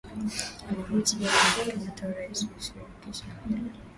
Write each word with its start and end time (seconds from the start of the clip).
Alimwachia 0.69 1.19
Jomo 1.21 1.65
Kenyatta 1.69 2.07
urais 2.09 2.41
wa 2.53 2.57
Shirikisho 2.63 3.23
hilo 3.49 3.69